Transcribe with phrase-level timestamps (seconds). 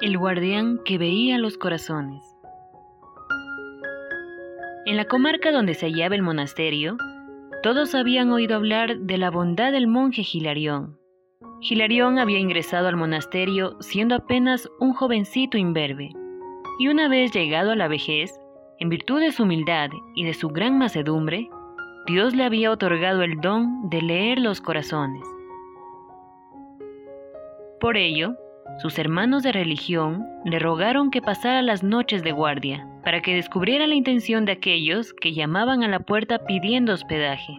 [0.00, 2.22] El guardián que veía los corazones.
[4.86, 6.96] En la comarca donde se hallaba el monasterio,
[7.64, 10.96] todos habían oído hablar de la bondad del monje Gilarión.
[11.62, 16.10] Gilarión había ingresado al monasterio siendo apenas un jovencito imberbe,
[16.78, 18.30] y una vez llegado a la vejez,
[18.78, 21.50] en virtud de su humildad y de su gran macedumbre,
[22.06, 25.24] Dios le había otorgado el don de leer los corazones.
[27.80, 28.36] Por ello,
[28.78, 33.86] sus hermanos de religión le rogaron que pasara las noches de guardia, para que descubriera
[33.86, 37.58] la intención de aquellos que llamaban a la puerta pidiendo hospedaje,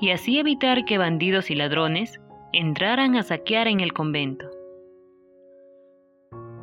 [0.00, 2.20] y así evitar que bandidos y ladrones
[2.52, 4.46] entraran a saquear en el convento.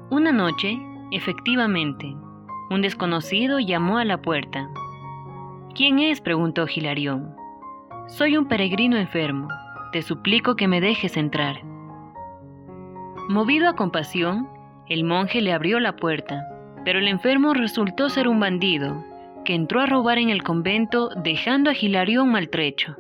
[0.10, 0.77] Una noche,
[1.12, 2.16] efectivamente,
[2.70, 4.70] un desconocido llamó a la puerta.
[5.76, 6.21] ¿Quién es?
[6.21, 7.35] preguntó Gilarión.
[8.08, 9.48] Soy un peregrino enfermo.
[9.91, 11.73] Te suplico que me dejes entrar.
[13.30, 14.49] Movido a compasión,
[14.90, 16.46] el monje le abrió la puerta,
[16.84, 19.02] pero el enfermo resultó ser un bandido,
[19.46, 22.98] que entró a robar en el convento dejando a Gilarión maltrecho.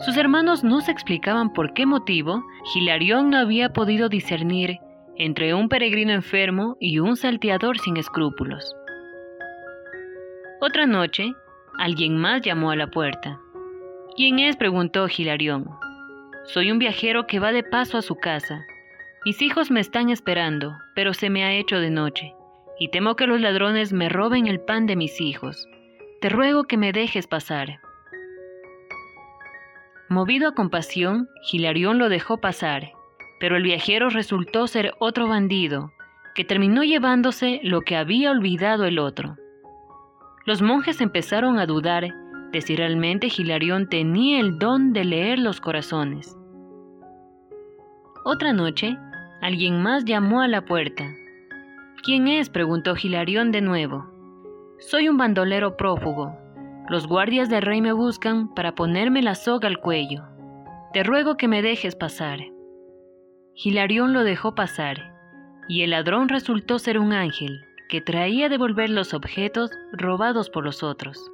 [0.00, 4.76] Sus hermanos no se explicaban por qué motivo Gilarión no había podido discernir
[5.16, 8.76] entre un peregrino enfermo y un salteador sin escrúpulos.
[10.60, 11.32] Otra noche,
[11.78, 13.40] alguien más llamó a la puerta.
[14.14, 14.56] ¿Quién es?
[14.56, 15.70] preguntó Gilarión.
[16.44, 18.66] Soy un viajero que va de paso a su casa
[19.24, 22.34] mis hijos me están esperando, pero se me ha hecho de noche,
[22.78, 25.68] y temo que los ladrones me roben el pan de mis hijos.
[26.20, 27.80] Te ruego que me dejes pasar.
[30.08, 32.92] Movido a compasión, Gilarión lo dejó pasar,
[33.40, 35.92] pero el viajero resultó ser otro bandido,
[36.34, 39.36] que terminó llevándose lo que había olvidado el otro.
[40.46, 42.08] Los monjes empezaron a dudar
[42.52, 46.36] de si realmente Gilarión tenía el don de leer los corazones.
[48.24, 48.96] Otra noche,
[49.40, 51.14] Alguien más llamó a la puerta.
[52.02, 52.50] ¿Quién es?
[52.50, 54.06] preguntó Gilarión de nuevo.
[54.78, 56.36] Soy un bandolero prófugo.
[56.88, 60.24] Los guardias del rey me buscan para ponerme la soga al cuello.
[60.92, 62.40] Te ruego que me dejes pasar.
[63.54, 65.14] Gilarión lo dejó pasar,
[65.68, 70.82] y el ladrón resultó ser un ángel que traía devolver los objetos robados por los
[70.82, 71.30] otros.